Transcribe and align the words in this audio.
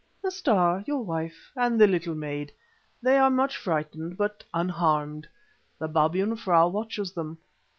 "The 0.23 0.31
Star, 0.31 0.83
your 0.87 1.03
wife, 1.05 1.51
and 1.55 1.79
the 1.79 1.85
little 1.85 2.15
maid. 2.15 2.51
They 3.03 3.19
are 3.19 3.29
much 3.29 3.55
frightened, 3.55 4.17
but 4.17 4.43
unharmed. 4.51 5.27
The 5.77 5.87
Babyan 5.87 6.37
frau 6.37 6.69
watches 6.69 7.11
them. 7.13 7.37